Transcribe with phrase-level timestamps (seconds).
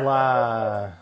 [0.00, 0.98] Olá!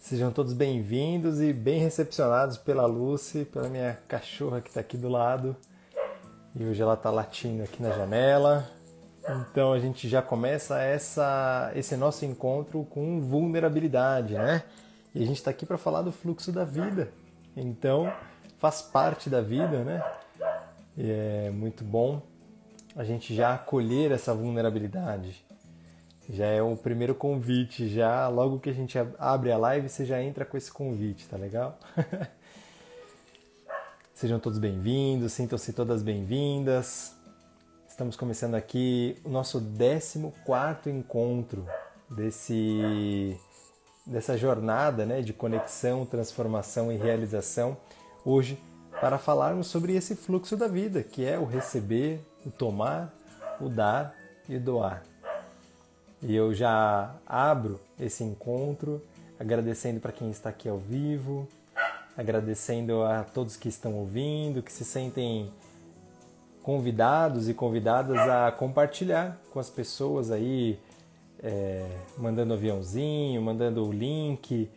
[0.00, 5.06] Sejam todos bem-vindos e bem recepcionados pela Lucy, pela minha cachorra que está aqui do
[5.06, 5.54] lado.
[6.56, 8.66] E hoje ela está latindo aqui na janela.
[9.28, 14.62] Então a gente já começa essa, esse nosso encontro com vulnerabilidade, né?
[15.14, 17.10] E a gente está aqui para falar do fluxo da vida.
[17.54, 18.10] Então
[18.58, 20.02] faz parte da vida, né?
[20.96, 22.22] E é muito bom
[22.96, 25.44] a gente já acolher essa vulnerabilidade.
[26.28, 30.22] Já é o primeiro convite, já logo que a gente abre a live, você já
[30.22, 31.78] entra com esse convite, tá legal?
[34.14, 37.14] Sejam todos bem-vindos, sintam-se todas bem-vindas.
[37.86, 40.18] Estamos começando aqui o nosso 14
[40.90, 41.66] encontro
[42.08, 43.38] desse,
[44.06, 47.76] dessa jornada né, de conexão, transformação e realização.
[48.24, 48.58] Hoje,
[48.98, 53.12] para falarmos sobre esse fluxo da vida, que é o receber, o tomar,
[53.60, 54.14] o dar
[54.48, 55.13] e o doar.
[56.22, 59.02] E eu já abro esse encontro
[59.38, 61.46] agradecendo para quem está aqui ao vivo,
[62.16, 65.50] agradecendo a todos que estão ouvindo, que se sentem
[66.62, 70.78] convidados e convidadas a compartilhar com as pessoas aí,
[71.42, 74.70] é, mandando aviãozinho, mandando o link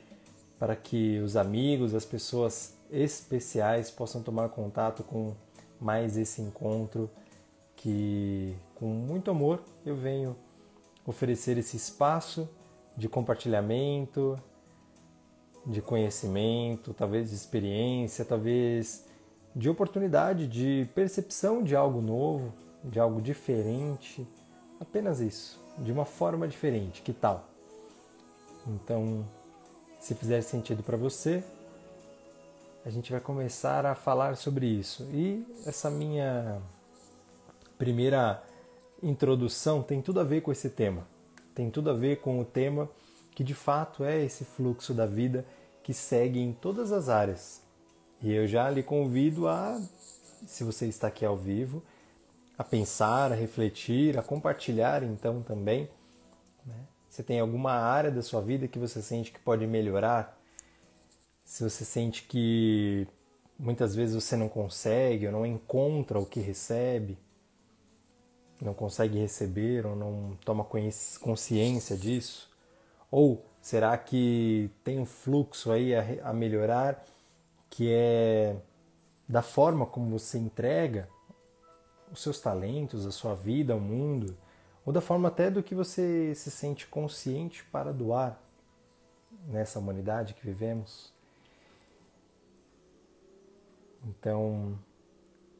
[0.60, 5.34] para que os amigos, as pessoas especiais possam tomar contato com
[5.80, 7.10] mais esse encontro
[7.76, 10.36] que com muito amor eu venho
[11.08, 12.48] oferecer esse espaço
[12.96, 14.38] de compartilhamento,
[15.66, 19.06] de conhecimento, talvez de experiência, talvez
[19.56, 24.28] de oportunidade, de percepção de algo novo, de algo diferente,
[24.80, 27.50] apenas isso, de uma forma diferente, que tal?
[28.68, 29.26] Então,
[30.00, 31.44] se fizer sentido para você,
[32.86, 35.04] a gente vai começar a falar sobre isso.
[35.12, 36.62] E essa minha
[37.78, 38.44] primeira
[39.02, 41.08] introdução tem tudo a ver com esse tema.
[41.54, 42.90] Tem tudo a ver com o tema
[43.34, 45.46] que de fato é esse fluxo da vida
[45.84, 47.62] que segue em todas as áreas.
[48.22, 49.80] E eu já lhe convido a,
[50.46, 51.84] se você está aqui ao vivo,
[52.58, 55.88] a pensar, a refletir, a compartilhar então também.
[56.66, 56.76] Né?
[57.10, 60.42] Se tem alguma área da sua vida que você sente que pode melhorar,
[61.44, 63.08] se você sente que
[63.58, 67.18] muitas vezes você não consegue ou não encontra o que recebe,
[68.62, 70.66] não consegue receber ou não toma
[71.22, 72.50] consciência disso?
[73.12, 77.06] Ou será que tem um fluxo aí a, a melhorar
[77.70, 78.56] que é
[79.28, 81.10] da forma como você entrega
[82.12, 84.38] os seus talentos, a sua vida ao mundo,
[84.86, 88.40] ou da forma até do que você se sente consciente para doar
[89.48, 91.12] nessa humanidade que vivemos?
[94.06, 94.80] Então,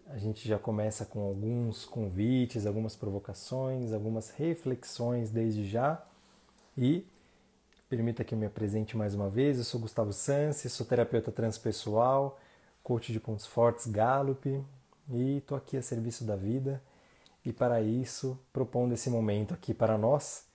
[0.10, 6.02] a gente já começa com alguns convites, algumas provocações, algumas reflexões desde já.
[6.78, 7.06] E
[7.90, 9.58] permita que eu me apresente mais uma vez.
[9.58, 12.40] Eu sou Gustavo Sansi, sou terapeuta transpessoal,
[12.84, 14.64] coach de pontos fortes Gallup
[15.10, 16.82] e estou aqui a serviço da vida.
[17.46, 20.46] E para isso, propondo esse momento aqui para nós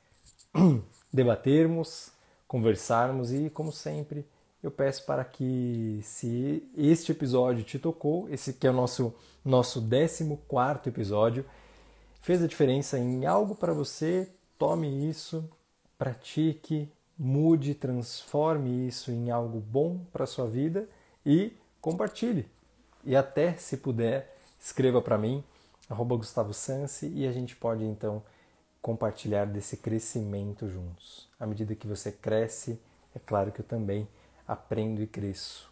[1.13, 2.11] debatermos,
[2.47, 4.27] conversarmos e, como sempre,
[4.63, 9.15] eu peço para que, se este episódio te tocou, esse que é o nosso,
[9.45, 10.39] nosso 14
[10.87, 11.45] episódio,
[12.21, 15.49] fez a diferença em algo para você, tome isso,
[15.99, 20.89] pratique, mude, transforme isso em algo bom para a sua vida
[21.27, 22.47] e compartilhe.
[23.05, 25.43] E até, se puder, escreva para mim,
[25.91, 28.23] arroba Gustavo Sansi, e a gente pode então
[28.81, 31.29] compartilhar desse crescimento juntos.
[31.39, 32.81] À medida que você cresce,
[33.15, 34.07] é claro que eu também
[34.47, 35.71] aprendo e cresço.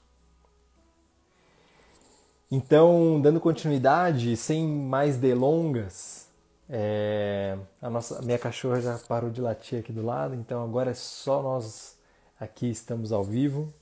[2.51, 6.27] Então, dando continuidade, sem mais delongas,
[6.69, 10.91] é, a nossa, a minha cachorra já parou de latir aqui do lado, então agora
[10.91, 11.97] é só nós
[12.39, 13.73] aqui estamos ao vivo.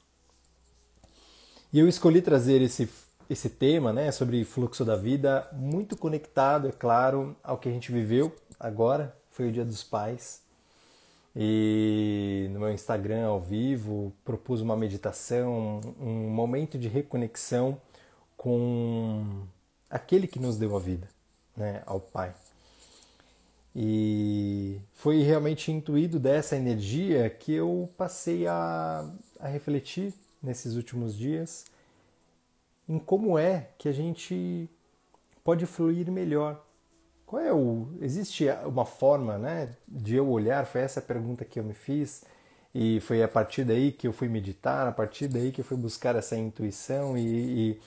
[1.72, 2.91] E eu escolhi trazer esse,
[3.28, 7.93] esse tema né, sobre fluxo da vida, muito conectado, é claro, ao que a gente
[7.93, 10.43] viveu agora, foi o Dia dos Pais.
[11.41, 17.81] E no meu Instagram ao vivo propus uma meditação, um momento de reconexão
[18.37, 19.46] com
[19.88, 21.06] aquele que nos deu a vida,
[21.56, 22.35] né, ao Pai.
[23.73, 29.08] E foi realmente intuído dessa energia que eu passei a,
[29.38, 30.12] a refletir
[30.43, 31.67] nesses últimos dias
[32.88, 34.69] em como é que a gente
[35.44, 36.67] pode fluir melhor
[37.28, 37.88] qual é o.
[38.00, 40.64] Existe uma forma né, de eu olhar?
[40.64, 42.25] Foi essa a pergunta que eu me fiz,
[42.75, 45.76] e foi a partir daí que eu fui meditar, a partir daí que eu fui
[45.76, 47.80] buscar essa intuição e, e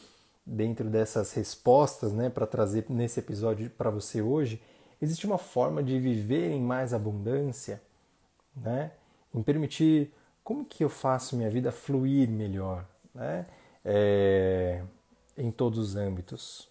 [0.45, 4.61] dentro dessas respostas né, para trazer nesse episódio para você hoje,
[5.01, 7.81] existe uma forma de viver em mais abundância,
[8.55, 8.91] né?
[9.33, 10.13] em permitir
[10.43, 13.45] como que eu faço minha vida fluir melhor, né?
[13.83, 14.83] É,
[15.37, 16.70] em todos os âmbitos.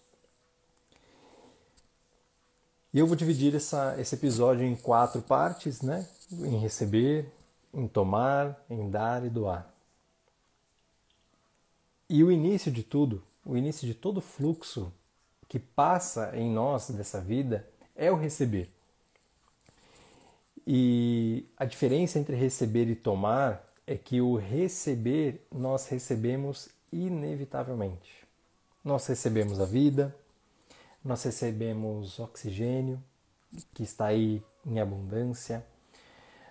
[2.93, 6.05] E eu vou dividir essa, esse episódio em quatro partes, né?
[6.31, 7.31] Em receber,
[7.73, 9.73] em tomar, em dar e doar.
[12.09, 14.91] E o início de tudo, o início de todo fluxo
[15.47, 17.65] que passa em nós dessa vida
[17.95, 18.69] é o receber.
[20.67, 28.11] E a diferença entre receber e tomar é que o receber nós recebemos inevitavelmente.
[28.83, 30.15] Nós recebemos a vida,
[31.03, 33.01] nós recebemos oxigênio,
[33.73, 35.65] que está aí em abundância,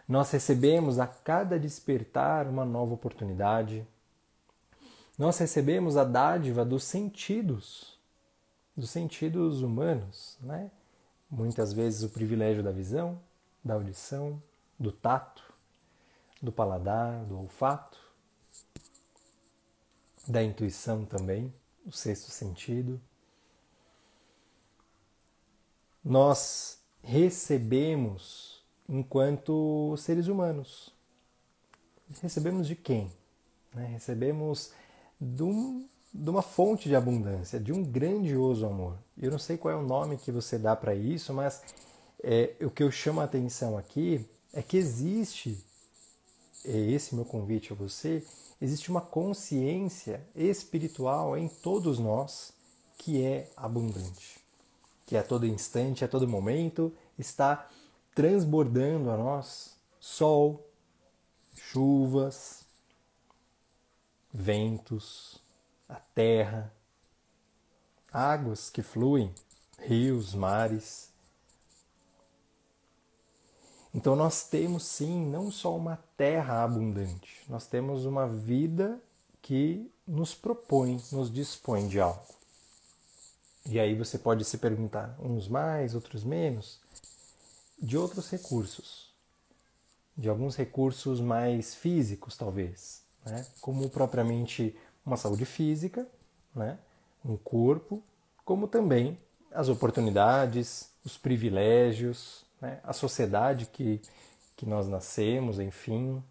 [0.09, 3.87] nós recebemos a cada despertar uma nova oportunidade,
[5.17, 7.99] nós recebemos a dádiva dos sentidos,
[8.77, 10.71] dos sentidos humanos, né?
[11.31, 13.21] Muitas vezes o privilégio da visão,
[13.65, 14.43] da audição,
[14.79, 15.45] do tato,
[16.43, 17.99] do paladar, do olfato,
[20.27, 21.53] da intuição também,
[21.87, 23.01] o sexto sentido.
[26.05, 30.93] Nós recebemos enquanto seres humanos.
[32.21, 33.11] Recebemos de quem?
[33.75, 33.87] Né?
[33.87, 34.73] Recebemos
[35.21, 38.99] de, um, de uma fonte de abundância, de um grandioso amor.
[39.17, 41.63] Eu não sei qual é o nome que você dá para isso, mas
[42.23, 45.65] é, o que eu chamo a atenção aqui é que existe,
[46.65, 48.25] é esse meu convite a você,
[48.61, 52.53] existe uma consciência espiritual em todos nós
[52.99, 54.40] que é abundante,
[55.11, 57.69] que a todo instante, a todo momento está
[58.15, 60.65] transbordando a nós sol,
[61.53, 62.65] chuvas,
[64.33, 65.43] ventos,
[65.89, 66.73] a terra,
[68.13, 69.35] águas que fluem,
[69.81, 71.11] rios, mares,
[73.93, 79.03] então nós temos sim não só uma terra abundante, nós temos uma vida
[79.43, 82.40] que nos propõe, nos dispõe de algo.
[83.67, 86.81] E aí você pode se perguntar, uns mais, outros menos,
[87.79, 89.11] de outros recursos,
[90.17, 93.47] de alguns recursos mais físicos talvez, né?
[93.61, 96.07] como propriamente uma saúde física,
[96.55, 96.79] né?
[97.25, 98.03] um corpo,
[98.45, 99.19] como também
[99.53, 102.81] as oportunidades, os privilégios, né?
[102.83, 104.01] a sociedade que,
[104.57, 106.23] que nós nascemos, enfim.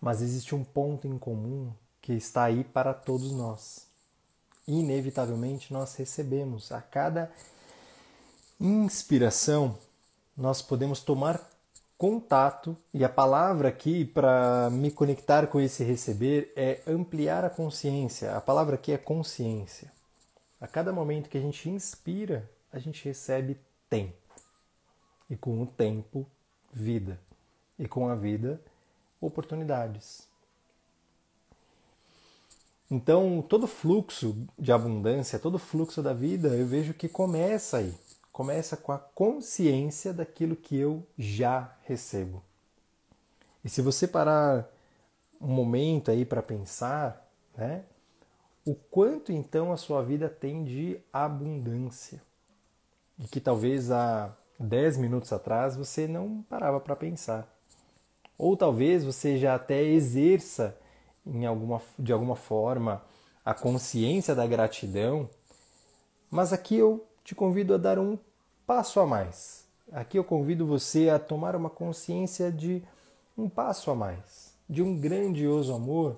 [0.00, 3.89] Mas existe um ponto em comum que está aí para todos nós.
[4.70, 7.28] Inevitavelmente nós recebemos a cada
[8.60, 9.76] inspiração,
[10.36, 11.44] nós podemos tomar
[11.98, 18.36] contato, e a palavra aqui para me conectar com esse receber é ampliar a consciência.
[18.36, 19.90] A palavra aqui é consciência.
[20.60, 23.58] A cada momento que a gente inspira, a gente recebe
[23.88, 24.14] tempo.
[25.28, 26.24] E com o tempo,
[26.72, 27.18] vida.
[27.76, 28.60] E com a vida,
[29.20, 30.29] oportunidades.
[32.90, 37.94] Então, todo fluxo de abundância, todo fluxo da vida, eu vejo que começa aí.
[38.32, 42.42] Começa com a consciência daquilo que eu já recebo.
[43.64, 44.68] E se você parar
[45.40, 47.84] um momento aí para pensar, né?
[48.64, 52.20] O quanto então a sua vida tem de abundância?
[53.20, 57.46] e que talvez há 10 minutos atrás você não parava para pensar.
[58.38, 60.76] Ou talvez você já até exerça
[61.26, 63.02] em alguma, de alguma forma
[63.44, 65.28] a consciência da gratidão,
[66.30, 68.18] mas aqui eu te convido a dar um
[68.66, 69.66] passo a mais.
[69.92, 72.82] Aqui eu convido você a tomar uma consciência de
[73.36, 76.16] um passo a mais, de um grandioso amor,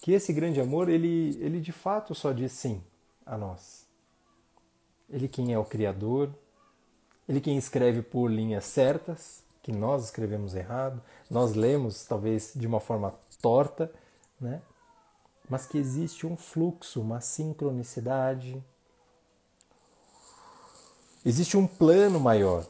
[0.00, 2.82] que esse grande amor ele, ele de fato só diz sim
[3.24, 3.84] a nós.
[5.10, 6.30] Ele quem é o Criador,
[7.28, 12.78] ele quem escreve por linhas certas, que nós escrevemos errado, nós lemos talvez de uma
[12.78, 13.92] forma torta,
[14.40, 14.62] né?
[15.50, 18.62] mas que existe um fluxo, uma sincronicidade.
[21.24, 22.64] Existe um plano maior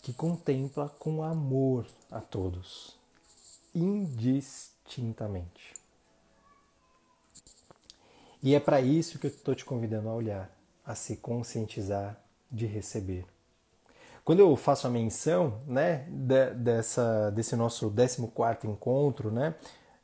[0.00, 2.98] que contempla com amor a todos,
[3.74, 5.74] indistintamente.
[8.42, 10.50] E é para isso que eu estou te convidando a olhar
[10.82, 12.18] a se conscientizar
[12.50, 13.33] de receber.
[14.24, 19.54] Quando eu faço a menção né, de, dessa, desse nosso 14 encontro, né,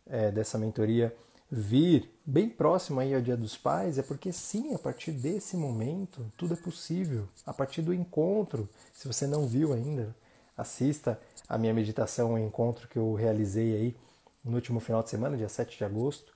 [0.07, 1.17] é, dessa mentoria
[1.51, 6.31] vir bem próximo aí ao Dia dos Pais, é porque sim, a partir desse momento
[6.37, 7.29] tudo é possível.
[7.47, 10.15] A partir do encontro, se você não viu ainda,
[10.57, 13.97] assista a minha meditação, o encontro que eu realizei aí
[14.45, 16.33] no último final de semana, dia 7 de agosto,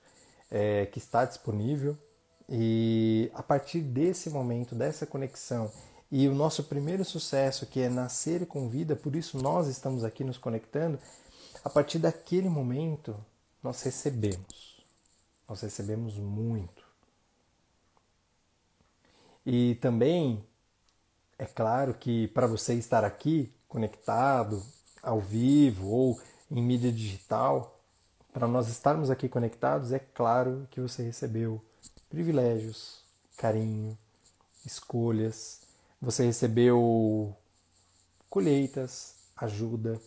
[0.49, 1.95] é, que está disponível
[2.49, 5.71] e a partir desse momento, dessa conexão
[6.17, 10.23] E o nosso primeiro sucesso, que é nascer com vida, por isso nós estamos aqui
[10.23, 10.97] nos conectando,
[11.61, 13.13] a partir daquele momento
[13.61, 14.81] nós recebemos.
[15.45, 16.85] Nós recebemos muito.
[19.45, 20.41] E também
[21.37, 24.63] é claro que para você estar aqui conectado,
[25.03, 27.77] ao vivo ou em mídia digital,
[28.31, 31.61] para nós estarmos aqui conectados, é claro que você recebeu
[32.07, 33.03] privilégios,
[33.35, 33.97] carinho,
[34.65, 35.64] escolhas,
[36.01, 37.35] você recebeu
[38.29, 39.99] colheitas, ajuda.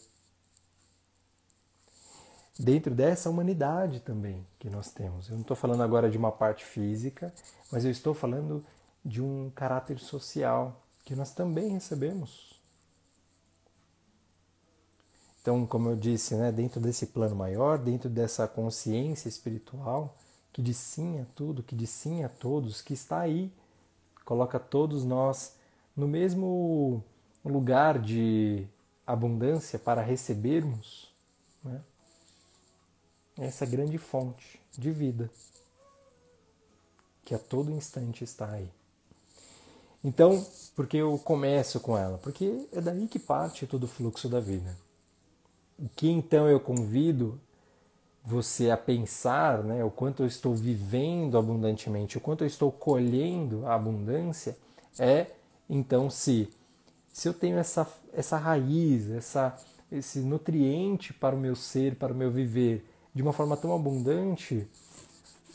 [2.59, 5.29] Dentro dessa humanidade também que nós temos.
[5.29, 7.33] Eu não estou falando agora de uma parte física,
[7.71, 8.65] mas eu estou falando
[9.05, 12.61] de um caráter social que nós também recebemos.
[15.41, 20.15] Então, como eu disse, né, dentro desse plano maior, dentro dessa consciência espiritual
[20.53, 23.51] que diz sim a tudo, que diz sim a todos, que está aí,
[24.25, 25.55] coloca todos nós
[25.99, 27.03] no mesmo
[27.45, 28.65] lugar de
[29.05, 31.13] abundância para recebermos
[31.65, 31.81] né,
[33.37, 35.29] essa grande fonte de vida
[37.25, 38.71] que a todo instante está aí.
[40.05, 42.17] Então, por que eu começo com ela?
[42.19, 44.77] Porque é daí que parte todo o fluxo da vida.
[45.77, 47.41] O que então eu convido
[48.25, 53.67] você a pensar, né, o quanto eu estou vivendo abundantemente, o quanto eu estou colhendo
[53.67, 54.57] a abundância,
[54.97, 55.33] é
[55.69, 56.49] então se
[57.13, 59.57] se eu tenho essa essa raiz, essa
[59.91, 62.85] esse nutriente para o meu ser, para o meu viver
[63.15, 64.69] de uma forma tão abundante,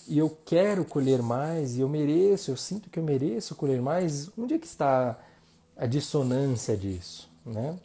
[0.08, 4.30] e eu quero colher mais, e eu mereço, eu sinto que eu mereço colher mais,
[4.38, 5.18] onde é que está
[5.78, 7.78] a dissonância disso, né?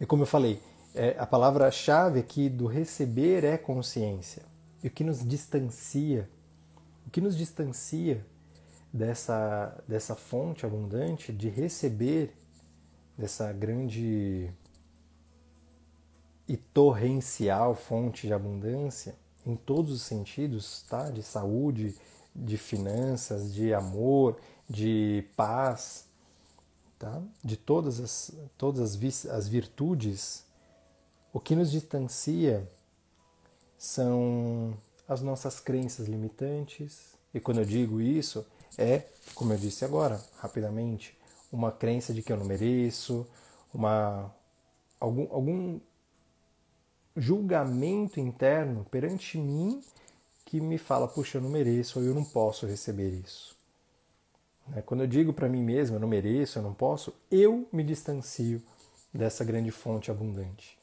[0.00, 0.60] E como eu falei,
[0.94, 4.42] é, a palavra-chave aqui do receber é consciência.
[4.82, 6.28] E o que nos distancia,
[7.06, 8.24] o que nos distancia
[8.94, 12.32] dessa, dessa fonte abundante de receber
[13.18, 14.48] dessa grande
[16.46, 21.10] e torrencial fonte de abundância em todos os sentidos, tá?
[21.10, 21.96] De saúde,
[22.32, 24.38] de finanças, de amor,
[24.70, 26.06] de paz,
[26.96, 27.20] tá?
[27.42, 30.44] De todas as todas as, as virtudes
[31.32, 32.70] o que nos distancia
[33.76, 38.46] são as nossas crenças limitantes, e quando eu digo isso,
[38.78, 39.04] é,
[39.34, 41.16] como eu disse agora, rapidamente,
[41.52, 43.26] uma crença de que eu não mereço,
[43.72, 44.34] uma,
[44.98, 45.80] algum, algum
[47.16, 49.82] julgamento interno perante mim
[50.44, 53.56] que me fala, puxa, eu não mereço ou eu não posso receber isso.
[54.68, 57.84] Né, quando eu digo para mim mesmo, eu não mereço, eu não posso, eu me
[57.84, 58.62] distancio
[59.12, 60.76] dessa grande fonte abundante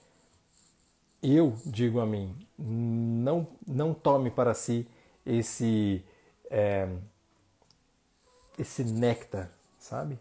[1.21, 4.87] eu digo a mim, não, não tome para si
[5.25, 6.03] esse,
[6.49, 6.87] é,
[8.57, 10.17] esse néctar, sabe?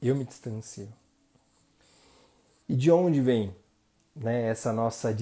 [0.00, 0.88] Eu me distancio.
[2.68, 3.54] E de onde vem
[4.14, 5.14] né, essa nossa,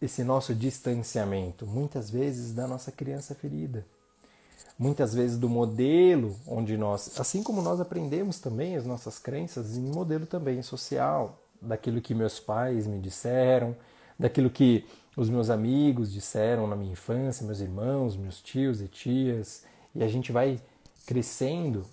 [0.00, 1.66] esse nosso distanciamento?
[1.66, 3.86] Muitas vezes da nossa criança ferida.
[4.78, 9.90] Muitas vezes do modelo onde nós, assim como nós aprendemos também as nossas crenças, em
[9.90, 13.76] modelo também social, daquilo que meus pais me disseram,
[14.18, 14.86] daquilo que
[15.16, 20.08] os meus amigos disseram na minha infância, meus irmãos, meus tios e tias, e a
[20.08, 20.60] gente vai
[21.06, 21.84] crescendo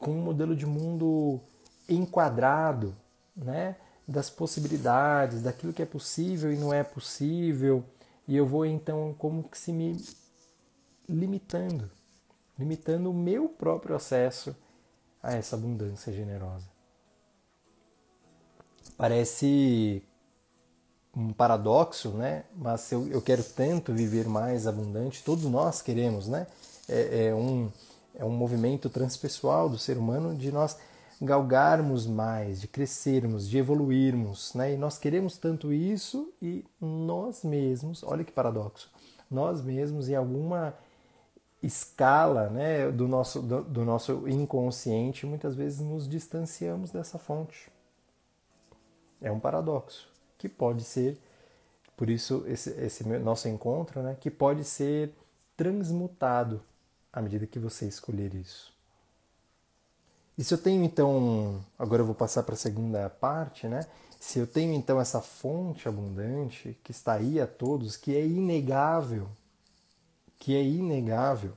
[0.00, 1.40] com um modelo de mundo
[1.88, 2.96] enquadrado,
[3.36, 3.76] né?
[4.08, 7.84] Das possibilidades, daquilo que é possível e não é possível,
[8.26, 9.96] e eu vou então como que se me
[11.08, 11.90] limitando,
[12.58, 14.56] limitando o meu próprio acesso
[15.22, 16.66] a essa abundância generosa.
[18.96, 20.02] Parece
[21.14, 22.44] um paradoxo, né?
[22.54, 26.46] Mas eu, eu quero tanto viver mais abundante, todos nós queremos, né?
[26.88, 27.70] É, é, um,
[28.20, 30.76] é um movimento transpessoal do ser humano de nós
[31.22, 34.74] galgarmos mais, de crescermos, de evoluirmos, né?
[34.74, 38.90] E nós queremos tanto isso e nós mesmos, olha que paradoxo,
[39.30, 40.74] nós mesmos em alguma
[41.62, 47.70] escala, né, do nosso do, do nosso inconsciente, muitas vezes nos distanciamos dessa fonte.
[49.20, 51.18] É um paradoxo que pode ser,
[51.96, 55.14] por isso esse, esse nosso encontro, né, que pode ser
[55.56, 56.62] transmutado
[57.12, 58.72] à medida que você escolher isso.
[60.36, 63.86] E se eu tenho então, agora eu vou passar para a segunda parte, né?
[64.18, 69.28] Se eu tenho então essa fonte abundante que está aí a todos, que é inegável,
[70.38, 71.52] que é inegável,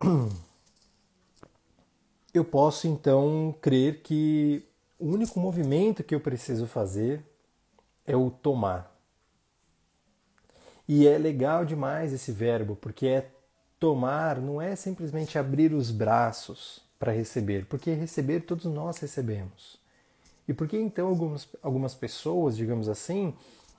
[2.32, 4.64] eu posso então crer que
[4.98, 7.22] o único movimento que eu preciso fazer
[8.06, 8.90] é o tomar.
[10.88, 13.30] E é legal demais esse verbo, porque é
[13.82, 17.66] tomar não é simplesmente abrir os braços para receber?
[17.66, 19.76] Porque receber todos nós recebemos.
[20.46, 23.34] E por que então algumas, algumas pessoas, digamos assim,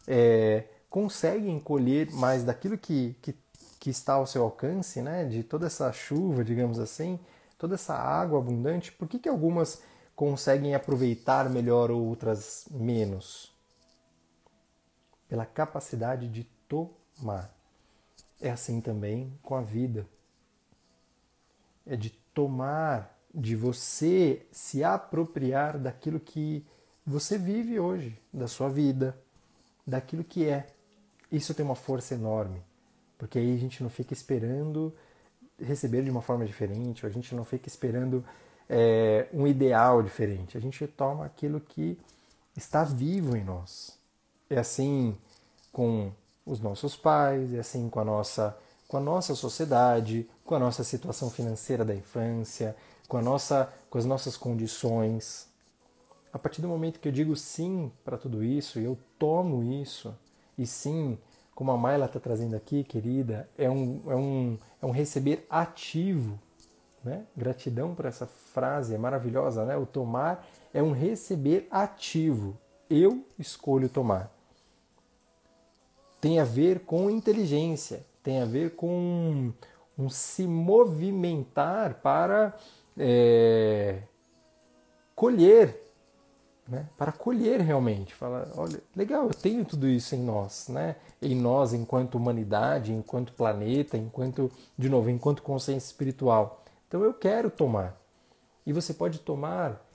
[0.05, 3.33] é, conseguem colher mais daquilo que, que,
[3.79, 5.24] que está ao seu alcance, né?
[5.24, 7.17] de toda essa chuva, digamos assim,
[7.57, 8.91] toda essa água abundante?
[8.91, 9.81] Por que, que algumas
[10.17, 13.53] conseguem aproveitar melhor, outras menos?
[15.29, 17.62] Pela capacidade de tomar.
[18.43, 20.05] É assim também com a vida.
[21.88, 26.65] É de tomar, de você se apropriar daquilo que
[27.05, 29.17] você vive hoje, da sua vida,
[29.88, 30.67] daquilo que é.
[31.31, 32.62] Isso tem uma força enorme,
[33.17, 34.93] porque aí a gente não fica esperando
[35.57, 38.25] receber de uma forma diferente, ou a gente não fica esperando
[38.67, 40.57] é, um ideal diferente.
[40.57, 41.97] A gente toma aquilo que
[42.57, 43.97] está vivo em nós.
[44.50, 45.17] É assim
[45.71, 46.12] com
[46.45, 48.57] os nossos pais, é assim com a nossa
[48.88, 52.75] com a nossa sociedade, com a nossa situação financeira da infância,
[53.07, 55.47] com a nossa com as nossas condições.
[56.31, 60.15] A partir do momento que eu digo sim para tudo isso, e eu tomo isso,
[60.57, 61.17] e sim,
[61.55, 66.39] como a Mayla está trazendo aqui, querida, é um, é um, é um receber ativo.
[67.03, 67.25] Né?
[67.35, 69.75] Gratidão por essa frase, é maravilhosa, né?
[69.75, 72.57] O tomar é um receber ativo.
[72.89, 74.31] Eu escolho tomar
[76.24, 79.51] tem a ver com inteligência, tem a ver com
[80.00, 82.58] um se movimentar para
[82.98, 84.03] é,
[85.13, 85.84] colher,
[86.65, 86.88] né?
[86.98, 88.13] para colher realmente.
[88.15, 90.96] Fala, olha, legal, eu tenho tudo isso em nós, né?
[91.22, 96.63] em nós enquanto humanidade, enquanto planeta, enquanto, de novo, enquanto consciência espiritual.
[96.88, 98.00] Então eu quero tomar.
[98.65, 99.86] E você pode tomar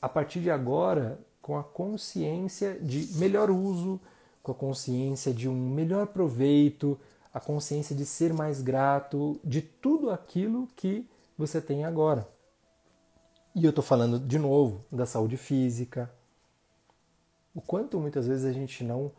[0.00, 4.00] a partir de agora com a consciência de melhor uso,
[4.48, 6.98] com a consciência de um melhor proveito,
[7.32, 12.26] a consciência de ser mais grato de tudo aquilo que você tem agora.
[13.54, 16.10] E eu estou falando de novo da saúde física.
[17.54, 19.12] O quanto muitas vezes a gente não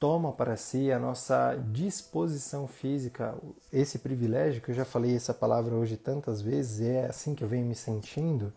[0.00, 3.34] toma para si a nossa disposição física,
[3.72, 7.48] esse privilégio, que eu já falei essa palavra hoje tantas vezes, é assim que eu
[7.48, 8.52] venho me sentindo,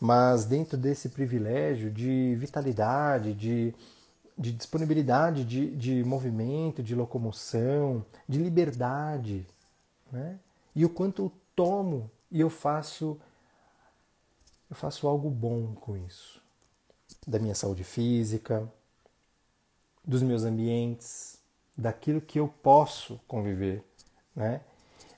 [0.00, 3.74] mas dentro desse privilégio de vitalidade, de
[4.40, 9.46] de disponibilidade de, de movimento, de locomoção, de liberdade.
[10.10, 10.38] Né?
[10.74, 13.20] E o quanto eu tomo e eu faço,
[14.70, 16.42] eu faço algo bom com isso.
[17.26, 18.66] Da minha saúde física,
[20.02, 21.38] dos meus ambientes,
[21.76, 23.84] daquilo que eu posso conviver.
[24.34, 24.62] Né?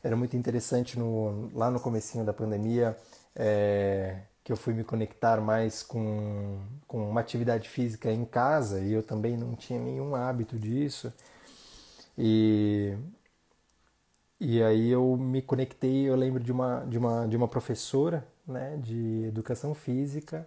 [0.03, 2.99] Era muito interessante no, lá no comecinho da pandemia,
[3.37, 8.93] é, que eu fui me conectar mais com, com uma atividade física em casa e
[8.93, 11.13] eu também não tinha nenhum hábito disso.
[12.19, 12.97] E,
[14.41, 18.77] e aí eu me conectei, eu lembro de uma, de uma, de uma professora né,
[18.83, 20.47] de educação física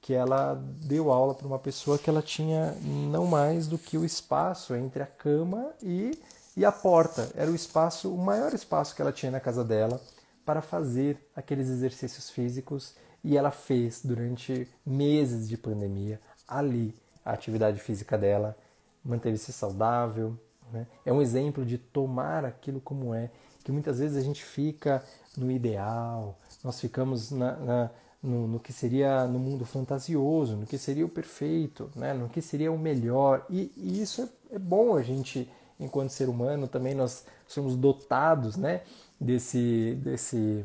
[0.00, 4.04] que ela deu aula para uma pessoa que ela tinha não mais do que o
[4.04, 6.18] espaço entre a cama e,
[6.54, 7.30] e a porta.
[7.34, 9.98] Era o espaço, o maior espaço que ela tinha na casa dela
[10.44, 17.80] para fazer aqueles exercícios físicos e ela fez durante meses de pandemia ali a atividade
[17.80, 18.54] física dela,
[19.02, 20.38] manteve-se saudável.
[20.70, 20.86] Né?
[21.06, 23.30] É um exemplo de tomar aquilo como é,
[23.64, 25.02] que muitas vezes a gente fica
[25.36, 27.90] no ideal, nós ficamos na, na,
[28.22, 32.12] no, no, que seria no mundo fantasioso, no que seria o perfeito, né?
[32.12, 33.46] no que seria o melhor.
[33.48, 38.56] E, e isso é, é, bom a gente, enquanto ser humano, também nós somos dotados
[38.56, 38.82] né?
[39.18, 40.64] desse, desse,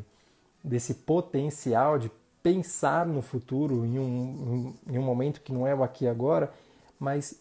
[0.62, 5.84] desse potencial de pensar no futuro em um, em um momento que não é o
[5.84, 6.52] aqui e agora,
[7.00, 7.40] mas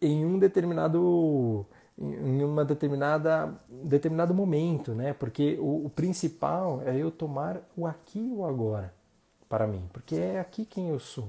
[0.00, 5.12] em um determinado em uma determinada determinado momento, né?
[5.12, 8.92] Porque o, o, principal é eu tomar o aqui e o agora
[9.48, 11.28] para mim, porque é aqui quem eu sou.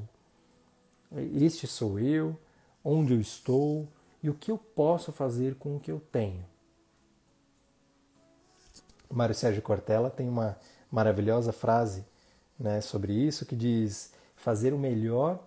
[1.12, 2.36] Este sou eu,
[2.84, 3.88] onde eu estou
[4.24, 6.44] e o que eu posso fazer com o que eu tenho.
[9.14, 10.58] Mário Sérgio Cortella tem uma
[10.92, 12.04] maravilhosa frase
[12.60, 15.40] né, sobre isso, que diz fazer o melhor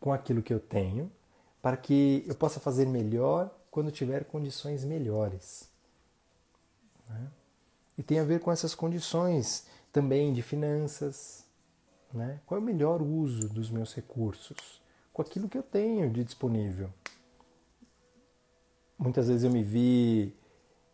[0.00, 1.10] com aquilo que eu tenho,
[1.60, 5.68] para que eu possa fazer melhor quando tiver condições melhores.
[7.08, 7.28] Né?
[7.96, 11.44] E tem a ver com essas condições também de finanças.
[12.12, 12.40] Né?
[12.46, 14.80] Qual é o melhor uso dos meus recursos?
[15.12, 16.90] Com aquilo que eu tenho de disponível.
[18.96, 20.34] Muitas vezes eu me vi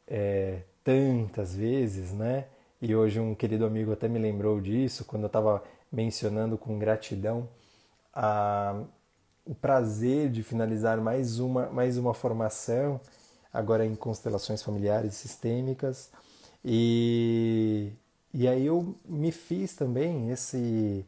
[0.06, 2.46] é, tantas vezes, né?
[2.86, 7.48] E hoje um querido amigo até me lembrou disso quando eu estava mencionando com gratidão
[8.12, 8.78] a,
[9.46, 13.00] o prazer de finalizar mais uma, mais uma formação,
[13.50, 16.10] agora em constelações familiares sistêmicas.
[16.62, 17.90] E,
[18.34, 21.06] E aí eu me fiz também esse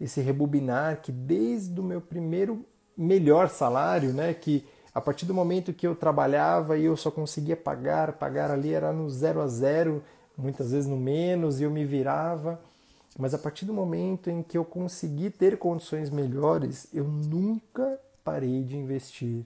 [0.00, 2.64] esse rebobinar que desde o meu primeiro
[2.96, 7.56] melhor salário, né, que a partir do momento que eu trabalhava e eu só conseguia
[7.56, 10.02] pagar, pagar ali era no zero a zero,
[10.40, 12.60] muitas vezes no menos, e eu me virava.
[13.18, 18.62] Mas a partir do momento em que eu consegui ter condições melhores, eu nunca parei
[18.62, 19.44] de investir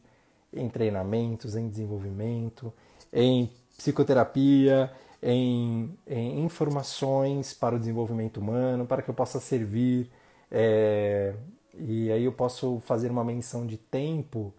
[0.53, 2.73] em treinamentos, em desenvolvimento,
[3.13, 4.91] em psicoterapia,
[5.23, 10.11] em, em informações para o desenvolvimento humano, para que eu possa servir.
[10.51, 11.35] É,
[11.77, 14.53] e aí eu posso fazer uma menção de tempo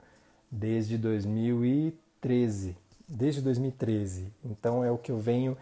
[0.52, 2.76] desde 2013.
[3.08, 4.34] Desde 2013.
[4.44, 5.56] Então é o que eu venho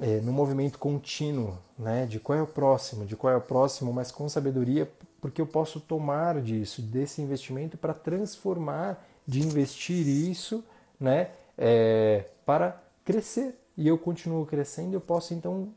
[0.00, 2.06] é, no movimento contínuo, né?
[2.06, 5.46] De qual é o próximo, de qual é o próximo, mas com sabedoria, porque eu
[5.46, 10.64] posso tomar disso, desse investimento para transformar, de investir isso,
[10.98, 11.30] né?
[11.56, 13.58] É, para crescer.
[13.76, 15.68] E eu continuo crescendo, eu posso então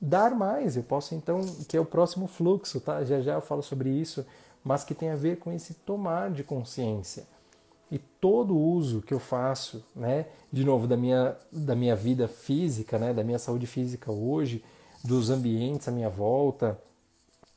[0.00, 3.04] dar mais, eu posso então, que é o próximo fluxo, tá?
[3.04, 4.26] Já já eu falo sobre isso,
[4.62, 7.24] mas que tem a ver com esse tomar de consciência.
[7.90, 12.98] E todo uso que eu faço, né, de novo, da minha, da minha vida física,
[12.98, 14.64] né, da minha saúde física hoje,
[15.02, 16.78] dos ambientes à minha volta,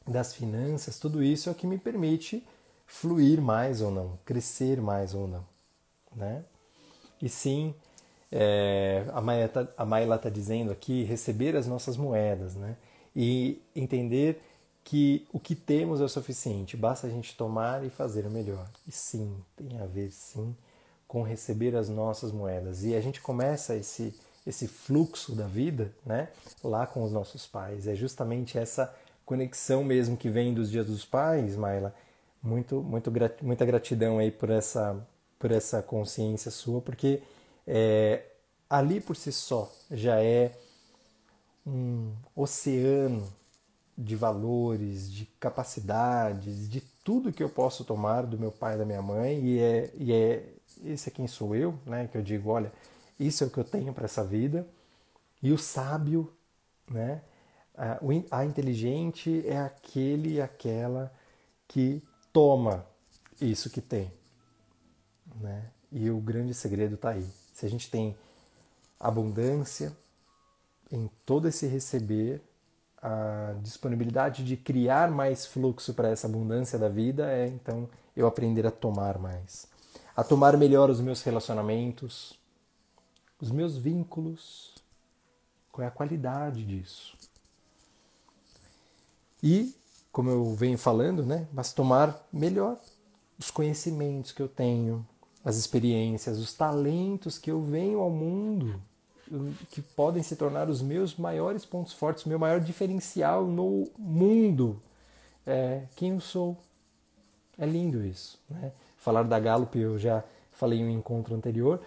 [0.05, 2.45] das finanças, tudo isso é o que me permite
[2.85, 5.45] fluir mais ou não, crescer mais ou não.
[6.15, 6.43] Né?
[7.21, 7.73] E sim,
[8.31, 9.05] é,
[9.77, 12.75] a Maila está dizendo aqui, receber as nossas moedas, né?
[13.15, 14.41] E entender
[14.87, 18.65] que o que temos é o suficiente, basta a gente tomar e fazer o melhor.
[18.87, 20.55] E sim, tem a ver sim
[21.05, 22.85] com receber as nossas moedas.
[22.85, 26.29] E a gente começa esse esse fluxo da vida, né,
[26.63, 27.85] lá com os nossos pais.
[27.85, 28.95] É justamente essa
[29.25, 31.93] conexão mesmo que vem dos dias dos pais, Maila.
[32.41, 35.05] Muito muito muita gratidão aí por essa
[35.37, 37.21] por essa consciência sua, porque
[37.67, 38.23] é,
[38.69, 40.53] ali por si só já é
[41.65, 43.27] um oceano
[43.97, 48.85] de valores, de capacidades, de tudo que eu posso tomar do meu pai e da
[48.85, 52.07] minha mãe, e é, e é esse é quem sou eu, né?
[52.07, 52.71] Que eu digo, olha,
[53.19, 54.67] isso é o que eu tenho para essa vida.
[55.41, 56.31] E o sábio,
[56.89, 57.21] né?
[58.31, 61.13] A, inteligente é aquele e aquela
[61.67, 62.01] que
[62.33, 62.83] toma
[63.39, 64.11] isso que tem,
[65.39, 65.69] né?
[65.91, 67.25] E o grande segredo está aí.
[67.53, 68.15] Se a gente tem
[68.99, 69.95] abundância
[70.91, 72.41] em todo esse receber,
[73.01, 78.65] a disponibilidade de criar mais fluxo para essa abundância da vida é então eu aprender
[78.65, 79.67] a tomar mais,
[80.15, 82.37] a tomar melhor os meus relacionamentos,
[83.39, 84.73] os meus vínculos,
[85.71, 87.15] qual é a qualidade disso.
[89.43, 89.75] E,
[90.11, 92.79] como eu venho falando, né, mas tomar melhor
[93.37, 95.07] os conhecimentos que eu tenho,
[95.45, 98.81] as experiências, os talentos que eu venho ao mundo
[99.71, 104.81] que podem se tornar os meus maiores pontos fortes, meu maior diferencial no mundo.
[105.45, 106.57] É, quem eu sou.
[107.57, 108.39] É lindo isso.
[108.49, 108.71] Né?
[108.97, 111.81] Falar da Gallup, eu já falei em um encontro anterior,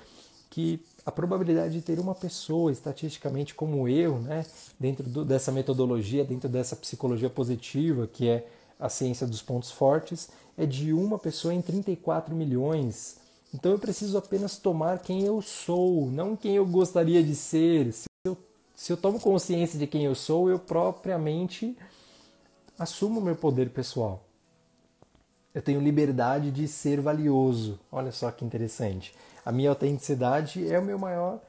[0.48, 4.44] que a probabilidade de ter uma pessoa estatisticamente como eu, né,
[4.78, 8.46] dentro do, dessa metodologia, dentro dessa psicologia positiva, que é
[8.78, 13.19] a ciência dos pontos fortes, é de uma pessoa em 34 milhões
[13.52, 17.92] então eu preciso apenas tomar quem eu sou, não quem eu gostaria de ser.
[17.92, 18.36] Se eu,
[18.74, 21.76] se eu tomo consciência de quem eu sou, eu propriamente
[22.78, 24.24] assumo meu poder pessoal.
[25.52, 27.78] Eu tenho liberdade de ser valioso.
[27.90, 29.12] Olha só que interessante.
[29.44, 31.40] A minha autenticidade é o meu maior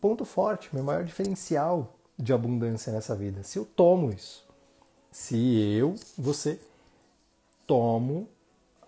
[0.00, 3.44] ponto forte, meu maior diferencial de abundância nessa vida.
[3.44, 4.44] Se eu tomo isso,
[5.12, 5.36] se
[5.70, 6.60] eu, você,
[7.64, 8.28] tomo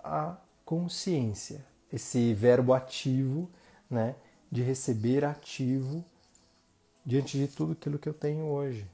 [0.03, 3.51] a consciência esse verbo ativo,
[3.89, 4.15] né,
[4.51, 6.05] de receber ativo
[7.05, 8.87] diante de tudo aquilo que eu tenho hoje.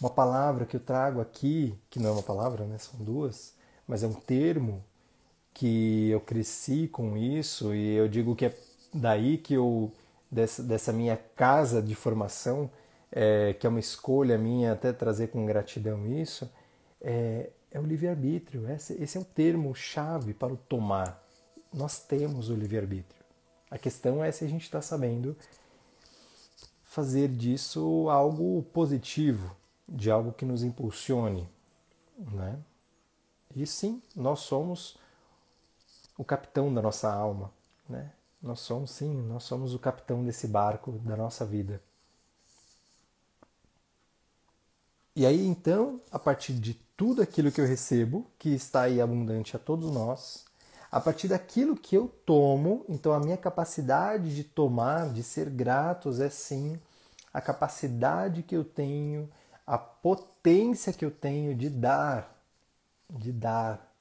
[0.00, 3.54] Uma palavra que eu trago aqui, que não é uma palavra, né, são duas,
[3.86, 4.84] mas é um termo
[5.52, 8.58] que eu cresci com isso e eu digo que é
[8.92, 9.92] daí que eu
[10.30, 12.70] dessa, dessa minha casa de formação,
[13.10, 16.50] é, que é uma escolha minha até trazer com gratidão isso,
[17.00, 18.68] é, é o livre-arbítrio.
[18.68, 21.23] Esse, esse é o termo chave para o tomar
[21.74, 23.22] nós temos o livre-arbítrio.
[23.70, 25.36] A questão é se a gente está sabendo
[26.84, 29.54] fazer disso algo positivo,
[29.88, 31.48] de algo que nos impulsione.
[32.16, 32.56] Né?
[33.56, 34.96] E sim, nós somos
[36.16, 37.50] o capitão da nossa alma.
[37.88, 38.12] Né?
[38.40, 41.82] Nós somos, sim, nós somos o capitão desse barco da nossa vida.
[45.16, 49.56] E aí então, a partir de tudo aquilo que eu recebo, que está aí abundante
[49.56, 50.44] a todos nós,
[50.94, 56.20] a partir daquilo que eu tomo, então a minha capacidade de tomar, de ser gratos,
[56.20, 56.78] é sim
[57.32, 59.28] a capacidade que eu tenho,
[59.66, 62.40] a potência que eu tenho de dar,
[63.10, 63.92] de dar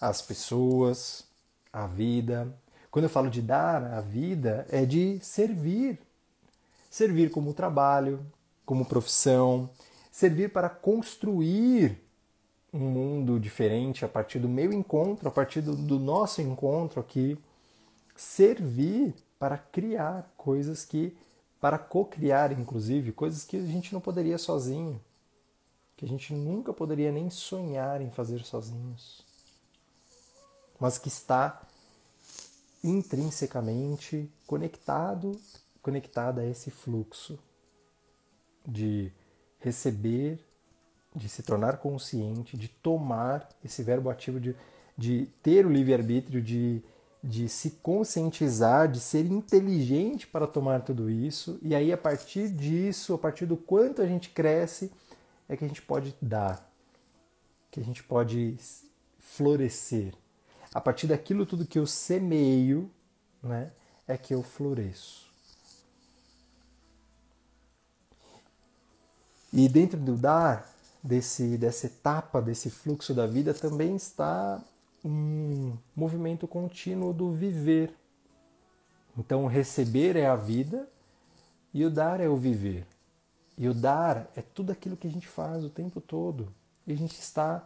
[0.00, 1.26] às pessoas,
[1.70, 2.56] à vida.
[2.90, 6.00] Quando eu falo de dar à vida, é de servir.
[6.88, 8.24] Servir como trabalho,
[8.64, 9.68] como profissão,
[10.10, 12.02] servir para construir
[12.76, 17.38] um mundo diferente a partir do meu encontro, a partir do, do nosso encontro aqui,
[18.14, 21.16] servir para criar coisas que,
[21.60, 25.00] para co-criar inclusive, coisas que a gente não poderia sozinho,
[25.96, 29.24] que a gente nunca poderia nem sonhar em fazer sozinhos,
[30.78, 31.62] mas que está
[32.84, 35.32] intrinsecamente conectado,
[35.82, 37.38] conectada a esse fluxo
[38.66, 39.12] de
[39.58, 40.38] receber,
[41.16, 44.54] de se tornar consciente, de tomar esse verbo ativo de,
[44.96, 46.82] de ter o livre-arbítrio, de,
[47.24, 51.58] de se conscientizar, de ser inteligente para tomar tudo isso.
[51.62, 54.92] E aí, a partir disso, a partir do quanto a gente cresce,
[55.48, 56.70] é que a gente pode dar,
[57.70, 58.58] que a gente pode
[59.18, 60.12] florescer.
[60.74, 62.90] A partir daquilo tudo que eu semeio,
[63.42, 63.70] né,
[64.06, 65.24] é que eu floresço.
[69.50, 70.75] E dentro do dar,
[71.06, 74.60] desse, dessa etapa, desse fluxo da vida, também está
[75.04, 77.94] um movimento contínuo do viver.
[79.16, 80.88] Então, receber é a vida
[81.72, 82.86] e o dar é o viver.
[83.56, 86.52] E o dar é tudo aquilo que a gente faz o tempo todo.
[86.86, 87.64] E a gente está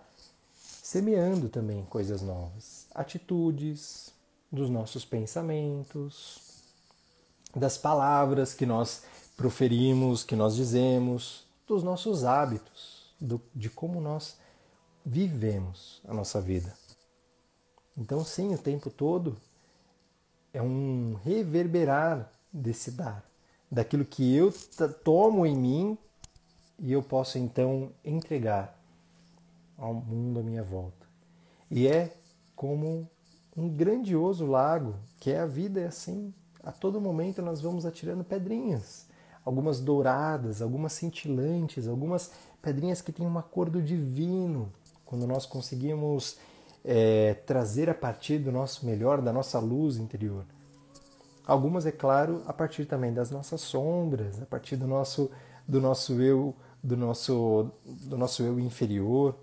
[0.83, 4.13] semeando também coisas novas, atitudes,
[4.53, 6.41] dos nossos pensamentos,
[7.55, 9.05] das palavras que nós
[9.37, 14.39] proferimos, que nós dizemos, dos nossos hábitos, do, de como nós
[15.05, 16.75] vivemos a nossa vida.
[17.97, 19.37] Então, sim, o tempo todo
[20.53, 23.25] é um reverberar desse dar,
[23.71, 24.53] daquilo que eu
[25.05, 25.99] tomo em mim
[26.79, 28.79] e eu posso então entregar
[29.77, 31.07] ao mundo à minha volta.
[31.71, 32.17] E é
[32.57, 33.09] como
[33.57, 36.33] um grandioso lago, que é a vida, é assim.
[36.63, 39.11] A todo momento nós vamos atirando pedrinhas
[39.45, 42.31] algumas douradas, algumas cintilantes, algumas
[42.63, 44.73] pedrinhas que têm uma cor do divino.
[45.05, 46.39] Quando nós conseguimos
[46.85, 50.45] é, trazer a partir do nosso melhor, da nossa luz interior.
[51.47, 55.31] Algumas, é claro, a partir também das nossas sombras, a partir do nosso,
[55.67, 59.37] do nosso eu, do nosso, do nosso eu inferior,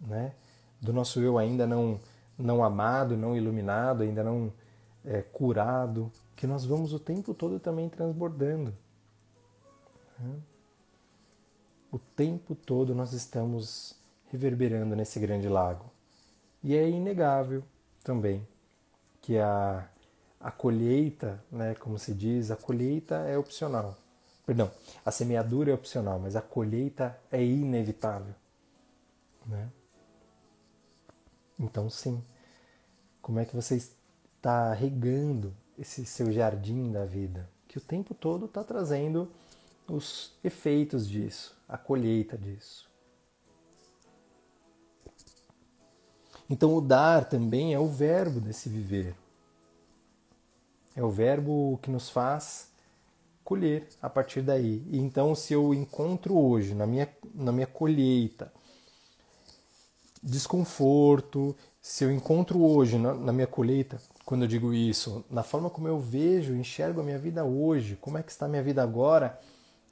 [0.00, 0.32] né?
[0.80, 2.00] do nosso eu ainda não,
[2.38, 4.52] não amado, não iluminado, ainda não
[5.04, 8.74] é, curado, que nós vamos o tempo todo também transbordando.
[11.92, 13.94] O tempo todo nós estamos
[14.30, 15.84] reverberando nesse grande lago.
[16.64, 17.62] E é inegável
[18.02, 18.48] também
[19.20, 19.86] que a,
[20.40, 23.98] a colheita, né, como se diz, a colheita é opcional.
[24.46, 24.70] Perdão,
[25.04, 28.34] a semeadura é opcional, mas a colheita é inevitável.
[29.46, 29.68] Né?
[31.58, 32.24] Então, sim,
[33.20, 37.46] como é que você está regando esse seu jardim da vida?
[37.68, 39.30] Que o tempo todo está trazendo
[39.88, 42.90] os efeitos disso, a colheita disso.
[46.48, 49.14] Então, o dar também é o verbo desse viver.
[50.94, 52.70] É o verbo que nos faz
[53.42, 54.82] colher a partir daí.
[54.90, 58.52] E então, se eu encontro hoje, na minha, na minha colheita,
[60.22, 65.68] desconforto, se eu encontro hoje na, na, minha colheita, quando eu digo isso, na forma
[65.68, 68.82] como eu vejo, enxergo a minha vida hoje, como é que está a minha vida
[68.82, 69.40] agora,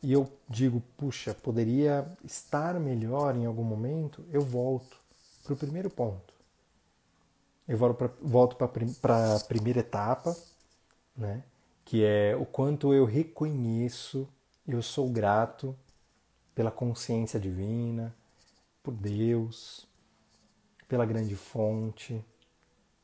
[0.03, 4.97] e eu digo, puxa, poderia estar melhor em algum momento, eu volto
[5.45, 6.33] para o primeiro ponto.
[7.69, 10.37] Eu volto para a primeira etapa,
[11.17, 11.45] né?
[11.85, 14.29] que é o quanto eu reconheço,
[14.67, 15.77] eu sou grato
[16.55, 18.15] pela consciência divina,
[18.83, 19.87] por Deus,
[20.89, 22.25] pela grande fonte,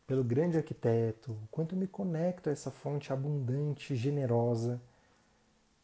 [0.06, 4.80] pelo grande arquiteto, o quanto eu me conecto a essa fonte abundante, generosa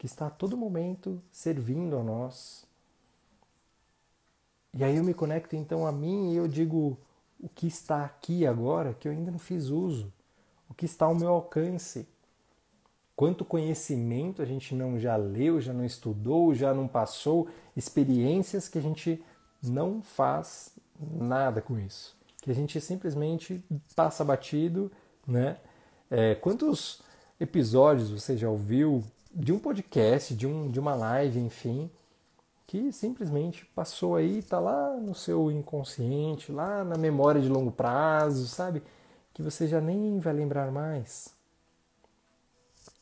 [0.03, 2.67] que está a todo momento servindo a nós.
[4.75, 6.99] E aí eu me conecto então a mim e eu digo
[7.39, 10.13] o que está aqui agora que eu ainda não fiz uso,
[10.69, 12.09] o que está ao meu alcance.
[13.15, 18.79] Quanto conhecimento a gente não já leu, já não estudou, já não passou, experiências que
[18.79, 19.25] a gente
[19.63, 24.91] não faz nada com isso, que a gente simplesmente passa batido,
[25.25, 25.59] né?
[26.11, 27.01] É, quantos
[27.39, 31.91] episódios você já ouviu de um podcast, de, um, de uma live, enfim,
[32.67, 38.47] que simplesmente passou aí, está lá no seu inconsciente, lá na memória de longo prazo,
[38.47, 38.83] sabe?
[39.33, 41.35] Que você já nem vai lembrar mais.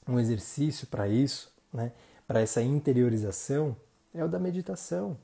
[0.08, 1.92] Um exercício para isso, né?
[2.26, 3.76] para essa interiorização
[4.14, 5.16] é o da meditação,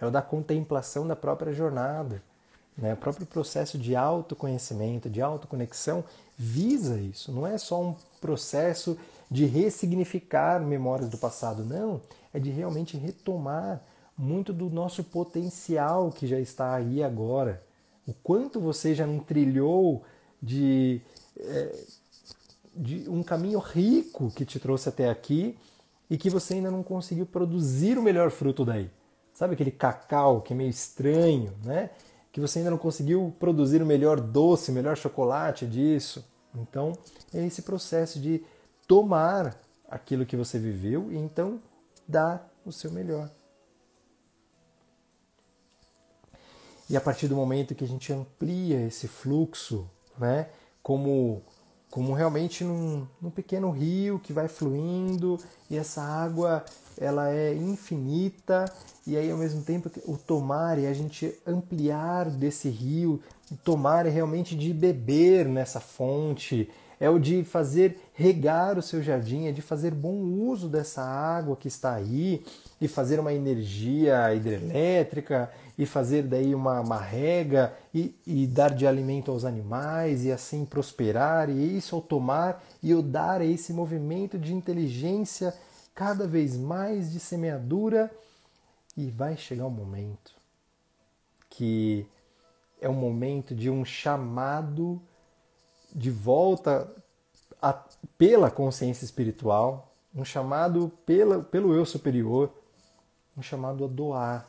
[0.00, 2.22] é o da contemplação da própria jornada.
[2.76, 2.94] Né?
[2.94, 6.04] O próprio processo de autoconhecimento, de autoconexão,
[6.36, 7.32] visa isso.
[7.32, 8.98] Não é só um processo
[9.34, 12.00] de ressignificar memórias do passado, não.
[12.32, 13.82] É de realmente retomar
[14.16, 17.60] muito do nosso potencial que já está aí agora.
[18.06, 20.04] O quanto você já não trilhou
[20.40, 21.00] de,
[21.36, 21.84] é,
[22.76, 25.58] de um caminho rico que te trouxe até aqui
[26.08, 28.88] e que você ainda não conseguiu produzir o melhor fruto daí.
[29.32, 31.90] Sabe aquele cacau que é meio estranho, né?
[32.30, 36.24] Que você ainda não conseguiu produzir o melhor doce, o melhor chocolate disso.
[36.54, 36.92] Então,
[37.32, 38.44] é esse processo de
[38.86, 41.60] tomar aquilo que você viveu e então
[42.06, 43.30] dar o seu melhor.
[46.88, 50.48] E a partir do momento que a gente amplia esse fluxo, né,
[50.82, 51.42] como,
[51.90, 55.38] como realmente num, num pequeno rio que vai fluindo
[55.70, 56.64] e essa água
[56.98, 58.66] ela é infinita
[59.06, 63.20] e aí ao mesmo tempo o tomar é a gente ampliar desse rio,
[63.64, 66.70] tomar é realmente de beber nessa fonte,
[67.04, 71.54] é o de fazer regar o seu jardim, é de fazer bom uso dessa água
[71.54, 72.42] que está aí
[72.80, 78.86] e fazer uma energia hidrelétrica e fazer daí uma, uma rega e, e dar de
[78.86, 84.38] alimento aos animais e assim prosperar e isso ao tomar e eu dar esse movimento
[84.38, 85.52] de inteligência
[85.94, 88.10] cada vez mais de semeadura.
[88.96, 90.32] E vai chegar um momento
[91.50, 92.06] que
[92.80, 95.02] é um momento de um chamado
[95.94, 96.90] de volta
[97.60, 97.72] a,
[98.18, 102.52] pela consciência espiritual, um chamado pela, pelo eu superior,
[103.36, 104.48] um chamado a doar.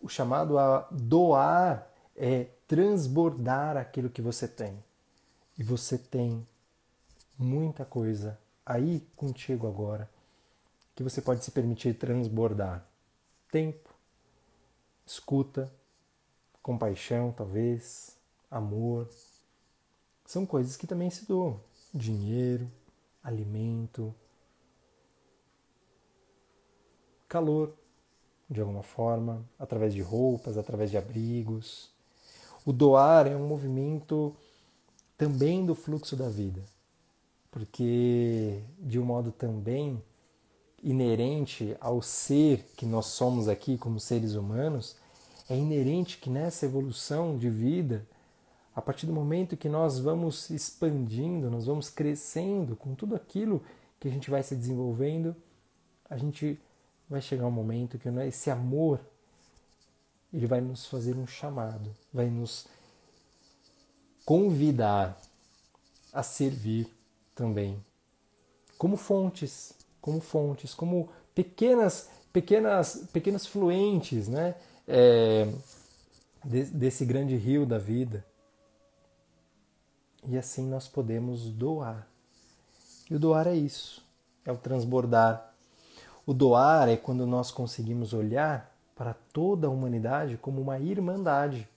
[0.00, 4.82] O chamado a doar é transbordar aquilo que você tem.
[5.58, 6.46] E você tem
[7.38, 10.08] muita coisa aí contigo agora
[10.96, 12.82] que você pode se permitir transbordar.
[13.52, 13.90] Tempo,
[15.04, 15.70] escuta,
[16.62, 18.16] compaixão, talvez,
[18.50, 19.06] amor.
[20.26, 21.60] São coisas que também se doam.
[21.94, 22.70] Dinheiro,
[23.22, 24.14] alimento,
[27.28, 27.72] calor,
[28.50, 31.90] de alguma forma, através de roupas, através de abrigos.
[32.64, 34.36] O doar é um movimento
[35.16, 36.62] também do fluxo da vida
[37.56, 40.02] porque de um modo também
[40.84, 44.94] inerente ao ser que nós somos aqui como seres humanos,
[45.48, 48.06] é inerente que nessa evolução de vida,
[48.76, 53.64] a partir do momento que nós vamos expandindo, nós vamos crescendo com tudo aquilo
[53.98, 55.34] que a gente vai se desenvolvendo,
[56.10, 56.60] a gente
[57.08, 59.00] vai chegar um momento que esse amor
[60.30, 62.66] ele vai nos fazer um chamado, vai nos
[64.26, 65.18] convidar
[66.12, 66.86] a servir
[67.34, 67.82] também.
[68.76, 74.54] Como fontes, como fontes, como pequenas, pequenas, pequenas fluentes, né?
[74.86, 75.50] É,
[76.44, 78.22] desse grande rio da vida.
[80.26, 82.06] E assim nós podemos doar.
[83.10, 84.04] E o doar é isso,
[84.44, 85.54] é o transbordar.
[86.26, 91.68] O doar é quando nós conseguimos olhar para toda a humanidade como uma irmandade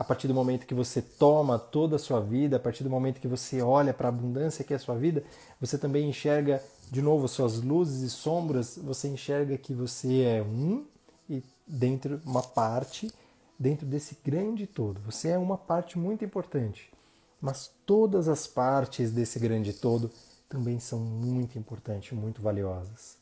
[0.00, 3.20] a partir do momento que você toma toda a sua vida, a partir do momento
[3.20, 5.22] que você olha para a abundância que é a sua vida,
[5.60, 10.86] você também enxerga de novo suas luzes e sombras, você enxerga que você é um
[11.28, 13.12] e dentro uma parte
[13.60, 15.02] dentro desse grande todo.
[15.02, 16.90] Você é uma parte muito importante,
[17.38, 20.10] mas todas as partes desse grande todo
[20.48, 23.18] também são muito importantes, muito valiosas.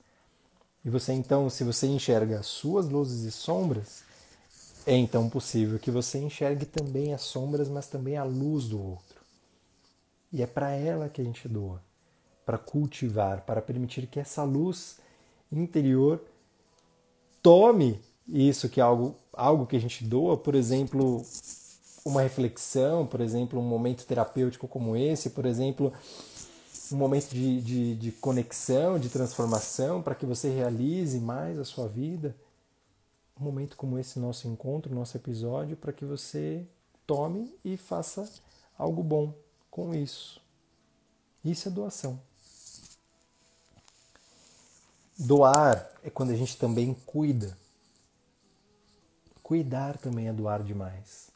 [0.85, 4.05] E você então, se você enxerga suas luzes e sombras,
[4.87, 9.21] é então possível que você enxergue também as sombras, mas também a luz do outro.
[10.33, 11.83] E é para ela que a gente doa,
[12.47, 14.99] para cultivar, para permitir que essa luz
[15.51, 16.23] interior
[17.43, 21.25] tome isso que é algo, algo que a gente doa, por exemplo,
[22.05, 25.93] uma reflexão, por exemplo, um momento terapêutico como esse, por exemplo,
[26.93, 31.89] um momento de, de, de conexão, de transformação, para que você realize mais a sua
[31.89, 32.35] vida
[33.41, 36.67] um momento como esse nosso encontro, nosso episódio, para que você
[37.07, 38.29] tome e faça
[38.77, 39.33] algo bom
[39.71, 40.41] com isso.
[41.45, 42.21] Isso é doação.
[45.17, 47.57] Doar é quando a gente também cuida.
[49.49, 51.31] Cuidar também é doar demais.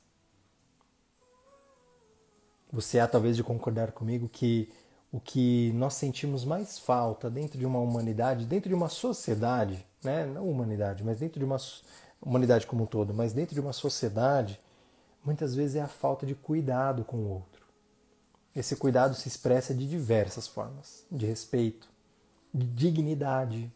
[2.70, 4.70] Você há talvez de concordar comigo que
[5.10, 10.26] o que nós sentimos mais falta dentro de uma humanidade, dentro de uma sociedade, né?
[10.26, 11.56] não humanidade, mas dentro de uma
[12.20, 14.60] humanidade como um todo, mas dentro de uma sociedade,
[15.24, 17.64] muitas vezes é a falta de cuidado com o outro.
[18.54, 21.88] Esse cuidado se expressa de diversas formas, de respeito,
[22.52, 23.72] de dignidade,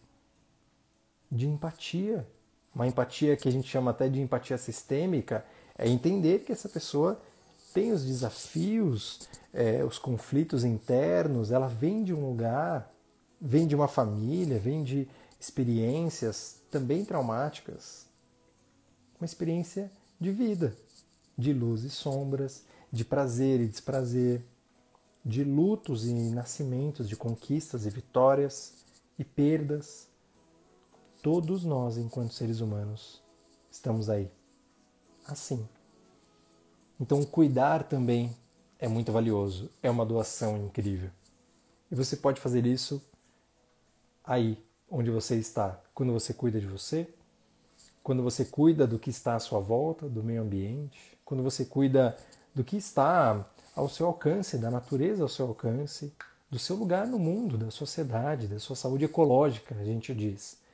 [1.32, 2.28] de empatia.
[2.76, 5.42] Uma empatia que a gente chama até de empatia sistêmica
[5.78, 7.18] é entender que essa pessoa
[7.72, 12.92] tem os desafios, é, os conflitos internos, ela vem de um lugar,
[13.40, 15.08] vem de uma família, vem de
[15.40, 18.06] experiências também traumáticas,
[19.18, 20.76] uma experiência de vida,
[21.36, 22.62] de luz e sombras,
[22.92, 24.44] de prazer e desprazer,
[25.24, 28.74] de lutos e nascimentos, de conquistas e vitórias
[29.18, 30.05] e perdas.
[31.26, 33.20] Todos nós, enquanto seres humanos,
[33.68, 34.30] estamos aí.
[35.26, 35.68] Assim.
[37.00, 38.32] Então, cuidar também
[38.78, 41.10] é muito valioso, é uma doação incrível.
[41.90, 43.02] E você pode fazer isso
[44.24, 44.56] aí,
[44.88, 47.12] onde você está, quando você cuida de você,
[48.04, 52.16] quando você cuida do que está à sua volta, do meio ambiente, quando você cuida
[52.54, 56.12] do que está ao seu alcance, da natureza ao seu alcance,
[56.48, 60.64] do seu lugar no mundo, da sociedade, da sua saúde ecológica, a gente diz,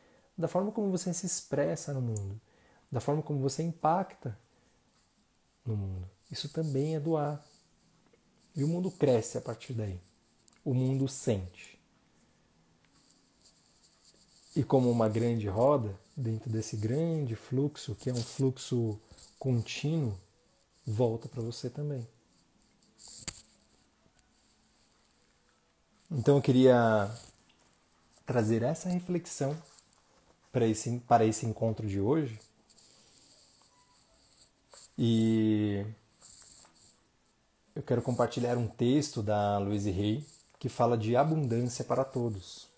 [0.42, 2.40] da forma como você se expressa no mundo,
[2.90, 4.36] da forma como você impacta
[5.64, 6.10] no mundo.
[6.28, 7.40] Isso também é doar.
[8.56, 10.00] E o mundo cresce a partir daí.
[10.64, 11.80] O mundo sente.
[14.56, 19.00] E como uma grande roda, dentro desse grande fluxo, que é um fluxo
[19.38, 20.18] contínuo,
[20.84, 22.04] volta para você também.
[26.10, 27.08] Então eu queria
[28.26, 29.56] trazer essa reflexão
[30.52, 32.38] para esse, para esse encontro de hoje.
[34.96, 35.84] E
[37.74, 40.26] eu quero compartilhar um texto da Louise Hay
[40.58, 42.68] que fala de abundância para todos.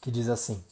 [0.00, 0.62] Que diz assim: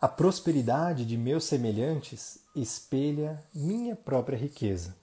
[0.00, 4.94] A prosperidade de meus semelhantes espelha minha própria riqueza.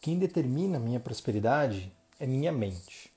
[0.00, 3.11] Quem determina minha prosperidade é minha mente.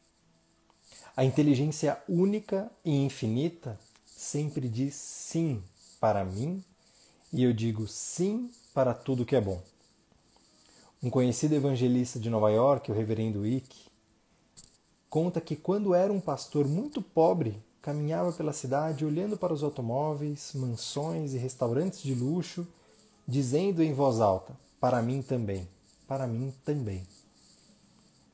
[1.18, 5.64] A inteligência única e infinita sempre diz sim
[5.98, 6.62] para mim
[7.32, 9.62] e eu digo sim para tudo que é bom.
[11.02, 13.88] Um conhecido evangelista de Nova York, o reverendo Ike,
[15.10, 20.52] conta que quando era um pastor muito pobre, caminhava pela cidade olhando para os automóveis,
[20.54, 22.68] mansões e restaurantes de luxo,
[23.26, 25.66] dizendo em voz alta: Para mim também,
[26.06, 27.08] para mim também.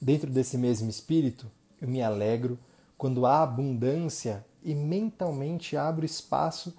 [0.01, 1.45] Dentro desse mesmo espírito,
[1.79, 2.57] eu me alegro
[3.02, 6.72] quando há abundância e mentalmente abro espaço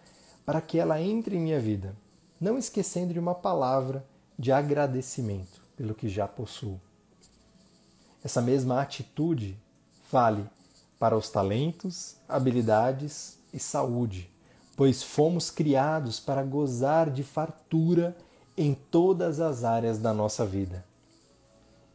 [0.47, 1.97] para que ela entre em minha vida
[2.41, 4.07] não esquecendo de uma palavra
[4.39, 6.81] de agradecimento pelo que já possuo.
[8.23, 9.59] Essa mesma atitude
[10.13, 10.49] vale
[10.97, 14.31] para os talentos, habilidades e saúde,
[14.77, 18.17] pois fomos criados para gozar de fartura
[18.57, 20.85] em todas as áreas da nossa vida.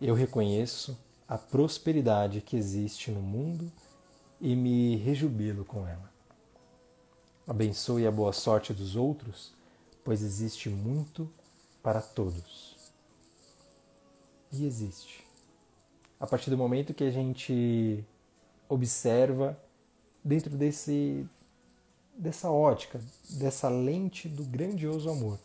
[0.02, 1.00] Eu reconheço
[1.30, 3.72] a prosperidade que existe no mundo
[4.40, 6.12] e me rejubilo com ela.
[7.48, 9.58] Abençoe a boa sorte dos outros
[10.08, 11.30] pois existe muito
[11.84, 12.78] para todos.
[14.54, 15.22] E existe.
[16.18, 18.06] A partir do momento que a gente
[18.70, 19.62] observa
[20.24, 21.28] dentro desse
[22.18, 25.38] dessa ótica, dessa lente do grandioso amor.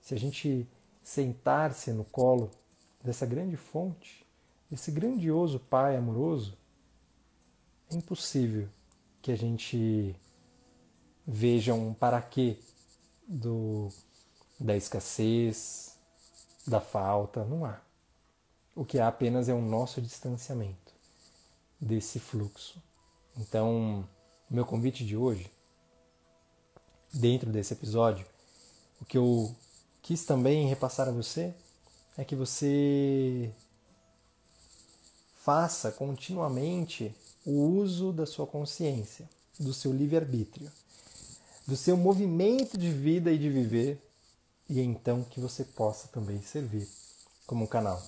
[0.00, 0.64] Se a gente
[1.02, 2.52] sentar-se no colo
[3.02, 4.24] dessa grande fonte,
[4.70, 6.56] desse grandioso Pai amoroso,
[7.94, 8.68] impossível
[9.20, 10.14] que a gente
[11.26, 12.58] veja um para quê
[13.26, 13.88] do,
[14.58, 15.96] da escassez,
[16.66, 17.80] da falta, não há.
[18.74, 20.92] O que há apenas é o nosso distanciamento
[21.80, 22.82] desse fluxo.
[23.36, 24.08] Então,
[24.48, 25.50] meu convite de hoje,
[27.12, 28.26] dentro desse episódio,
[29.00, 29.54] o que eu
[30.00, 31.54] quis também repassar a você
[32.16, 33.52] é que você
[35.36, 37.14] faça continuamente
[37.44, 39.28] o uso da sua consciência,
[39.58, 40.70] do seu livre-arbítrio
[41.66, 44.02] do seu movimento de vida e de viver,
[44.68, 46.88] e então que você possa também servir
[47.46, 48.02] como um canal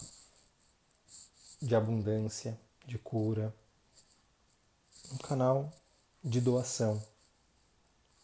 [1.60, 3.54] de abundância, de cura,
[5.12, 5.72] um canal
[6.22, 7.02] de doação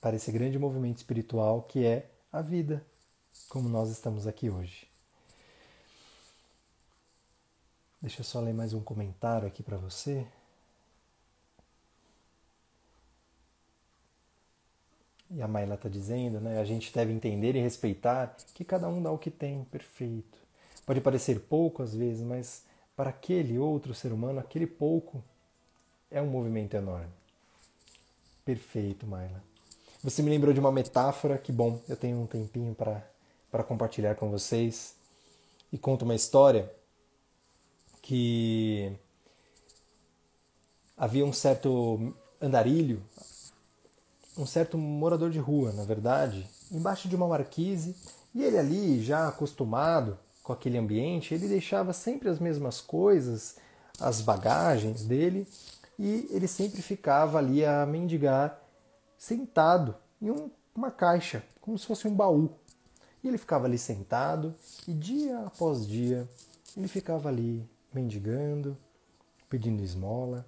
[0.00, 2.84] para esse grande movimento espiritual que é a vida,
[3.48, 4.88] como nós estamos aqui hoje.
[8.00, 10.26] Deixa eu só ler mais um comentário aqui para você.
[15.31, 19.03] E a Maila está dizendo, né, a gente deve entender e respeitar que cada um
[19.03, 20.39] dá o que tem, perfeito.
[20.85, 22.64] Pode parecer pouco às vezes, mas
[22.97, 25.22] para aquele outro ser humano, aquele pouco
[26.11, 27.12] é um movimento enorme.
[28.45, 29.43] Perfeito, Maila.
[30.03, 34.31] Você me lembrou de uma metáfora que, bom, eu tenho um tempinho para compartilhar com
[34.31, 34.97] vocês.
[35.72, 36.68] E conta uma história
[38.03, 38.93] que
[40.97, 43.01] havia um certo andarilho,
[44.37, 47.97] um certo morador de rua, na verdade, embaixo de uma marquise,
[48.35, 53.57] e ele ali, já acostumado com aquele ambiente, ele deixava sempre as mesmas coisas,
[53.99, 55.47] as bagagens dele,
[55.99, 58.59] e ele sempre ficava ali a mendigar,
[59.18, 62.51] sentado em um, uma caixa, como se fosse um baú.
[63.22, 64.55] E ele ficava ali sentado,
[64.89, 66.26] e dia após dia,
[66.76, 68.76] ele ficava ali mendigando,
[69.49, 70.47] pedindo esmola,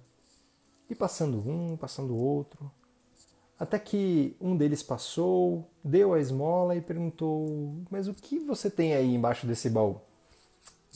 [0.89, 2.71] e passando um, passando outro,
[3.63, 8.93] até que um deles passou, deu a esmola e perguntou: Mas o que você tem
[8.93, 10.01] aí embaixo desse baú?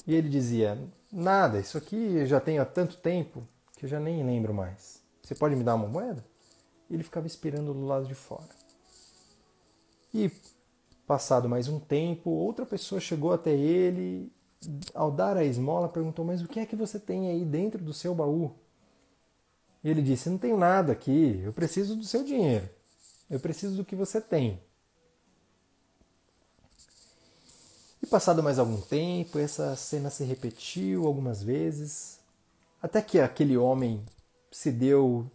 [0.05, 0.77] E ele dizia:
[1.09, 3.47] Nada, isso aqui eu já tenho há tanto tempo
[3.77, 5.01] que eu já nem lembro mais.
[5.23, 6.25] Você pode me dar uma moeda?
[6.89, 8.49] E ele ficava esperando do lado de fora.
[10.13, 10.29] E,
[11.05, 14.29] passado mais um tempo, outra pessoa chegou até ele,
[14.93, 17.93] ao dar a esmola, perguntou: Mas o que é que você tem aí dentro do
[17.93, 18.53] seu baú?
[19.87, 22.69] E ele disse: Não tenho nada aqui, eu preciso do seu dinheiro,
[23.29, 24.61] eu preciso do que você tem.
[28.03, 32.19] E passado mais algum tempo, essa cena se repetiu algumas vezes,
[32.81, 34.03] até que aquele homem
[34.51, 35.31] se deu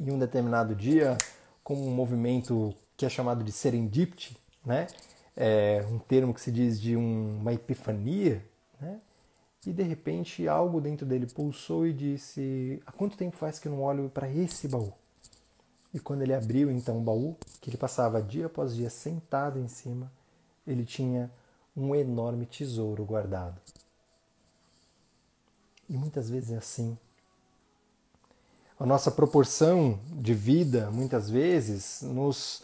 [0.00, 1.18] em um determinado dia
[1.62, 4.34] com um movimento que é chamado de serendipity,
[4.64, 4.86] né?
[5.36, 8.42] É um termo que se diz de um, uma epifania,
[8.80, 8.98] né?
[9.66, 13.72] E de repente algo dentro dele pulsou e disse: Há quanto tempo faz que eu
[13.72, 14.92] não olho para esse baú?
[15.92, 19.68] E quando ele abriu então o baú, que ele passava dia após dia sentado em
[19.68, 20.10] cima,
[20.66, 21.30] ele tinha
[21.76, 23.60] um enorme tesouro guardado.
[25.88, 26.96] E muitas vezes é assim.
[28.78, 32.62] A nossa proporção de vida, muitas vezes, nos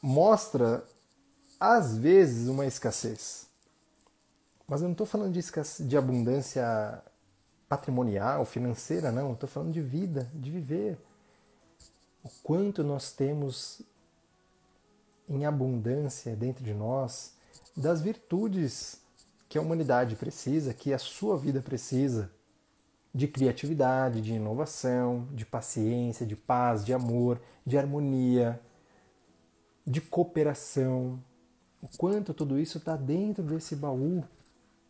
[0.00, 0.84] mostra,
[1.58, 3.45] às vezes, uma escassez.
[4.66, 5.40] Mas eu não estou falando de,
[5.86, 7.02] de abundância
[7.68, 9.32] patrimonial, financeira, não.
[9.32, 10.98] Estou falando de vida, de viver.
[12.24, 13.82] O quanto nós temos
[15.28, 17.34] em abundância dentro de nós
[17.76, 19.00] das virtudes
[19.48, 22.30] que a humanidade precisa, que a sua vida precisa,
[23.14, 28.60] de criatividade, de inovação, de paciência, de paz, de amor, de harmonia,
[29.86, 31.22] de cooperação.
[31.80, 34.24] O quanto tudo isso está dentro desse baú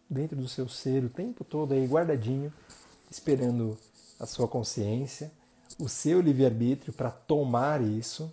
[0.08, 2.52] dentro do seu ser o tempo todo aí guardadinho,
[3.10, 3.76] esperando
[4.18, 5.30] a sua consciência,
[5.78, 8.32] o seu livre-arbítrio para tomar isso,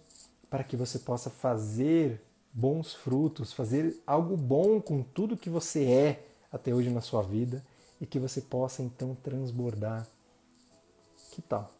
[0.50, 2.22] para que você possa fazer
[2.54, 7.66] bons frutos, fazer algo bom com tudo que você é até hoje na sua vida
[8.00, 10.08] e que você possa então transbordar.
[11.32, 11.74] Que tal?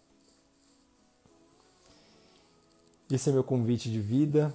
[3.12, 4.52] Esse é meu convite de vida,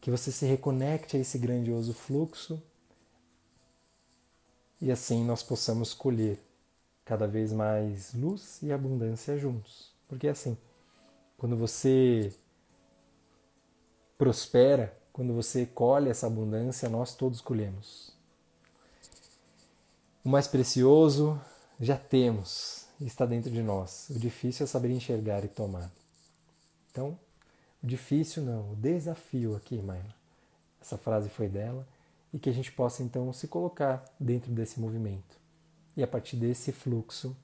[0.00, 2.62] que você se reconecte a esse grandioso fluxo
[4.80, 6.38] e assim nós possamos colher
[7.04, 9.92] cada vez mais luz e abundância juntos.
[10.08, 10.56] Porque é assim,
[11.36, 12.32] quando você
[14.16, 18.12] prospera, quando você colhe essa abundância, nós todos colhemos.
[20.24, 21.40] O mais precioso
[21.78, 24.08] já temos está dentro de nós.
[24.10, 25.90] O difícil é saber enxergar e tomar.
[26.90, 27.18] Então,
[27.82, 30.14] o difícil não, o desafio aqui, Maila.
[30.80, 31.86] Essa frase foi dela
[32.32, 35.38] e que a gente possa então se colocar dentro desse movimento
[35.96, 37.36] e a partir desse fluxo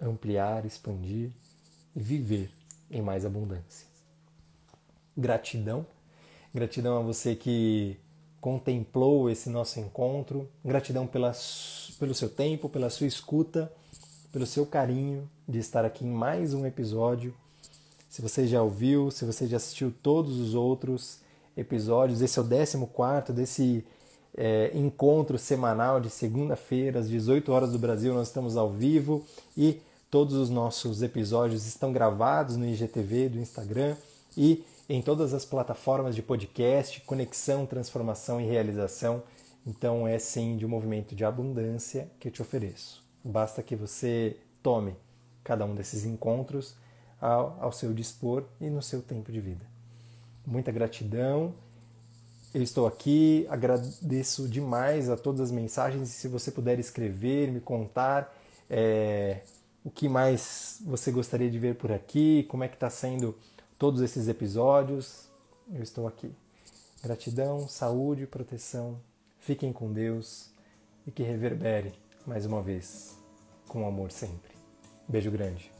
[0.00, 1.30] ampliar, expandir
[1.94, 2.50] e viver
[2.90, 3.86] em mais abundância.
[5.16, 5.86] Gratidão,
[6.54, 7.96] gratidão a você que
[8.40, 11.32] contemplou esse nosso encontro, gratidão pela,
[11.98, 13.70] pelo seu tempo, pela sua escuta,
[14.32, 17.34] pelo seu carinho de estar aqui em mais um episódio.
[18.08, 21.20] Se você já ouviu, se você já assistiu todos os outros
[21.56, 22.46] episódios, esse é o
[22.86, 23.84] 14 desse
[24.36, 29.24] é, encontro semanal de segunda-feira, às 18 horas do Brasil, nós estamos ao vivo
[29.56, 33.96] e todos os nossos episódios estão gravados no IGTV do Instagram
[34.36, 39.22] e em todas as plataformas de podcast, conexão, transformação e realização.
[39.66, 43.02] Então é sim de um movimento de abundância que eu te ofereço.
[43.22, 44.94] Basta que você tome
[45.44, 46.74] cada um desses encontros
[47.20, 49.64] ao, ao seu dispor e no seu tempo de vida.
[50.46, 51.54] Muita gratidão
[52.52, 58.36] eu estou aqui, agradeço demais a todas as mensagens se você puder escrever, me contar
[58.68, 59.40] é,
[59.84, 63.36] o que mais você gostaria de ver por aqui, como é que está sendo
[63.78, 65.28] todos esses episódios,
[65.72, 66.30] eu estou aqui.
[67.02, 69.00] Gratidão, saúde, proteção,
[69.38, 70.50] fiquem com Deus
[71.06, 71.92] e que reverbere
[72.26, 73.16] mais uma vez
[73.68, 74.50] com amor sempre.
[75.08, 75.79] Beijo grande.